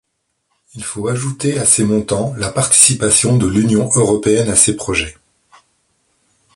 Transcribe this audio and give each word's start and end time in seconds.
Il 0.73 0.83
faut 0.83 1.09
ajouter 1.09 1.59
à 1.59 1.65
ces 1.67 1.83
montants 1.83 2.33
la 2.35 2.49
participation 2.49 3.37
de 3.37 3.45
l'Union 3.45 3.87
européenne 3.93 4.49
à 4.49 4.55
ces 4.55 4.75
projets. 4.75 5.15